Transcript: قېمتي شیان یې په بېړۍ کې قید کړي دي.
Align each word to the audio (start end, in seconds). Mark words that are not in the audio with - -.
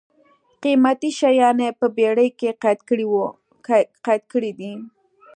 قېمتي 0.61 1.09
شیان 1.19 1.57
یې 1.65 1.69
په 1.79 1.85
بېړۍ 1.97 2.29
کې 2.39 2.49
قید 4.07 4.19
کړي 4.31 4.51
دي. 4.59 4.73